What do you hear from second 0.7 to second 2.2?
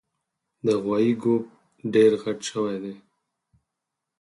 غوایي ګوپ ډېر